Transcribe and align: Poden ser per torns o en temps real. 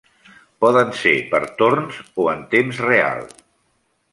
Poden 0.63 0.93
ser 1.01 1.13
per 1.33 1.41
torns 1.59 1.99
o 2.25 2.25
en 2.35 2.41
temps 2.57 2.81
real. 2.89 3.25